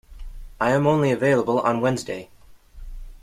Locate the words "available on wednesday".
1.11-2.31